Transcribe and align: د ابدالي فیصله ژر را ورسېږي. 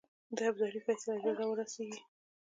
د 0.35 0.37
ابدالي 0.49 0.79
فیصله 0.85 1.15
ژر 1.23 1.35
را 1.39 1.45
ورسېږي. 1.49 2.01